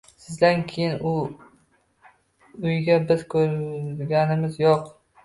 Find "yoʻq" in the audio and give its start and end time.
4.65-4.91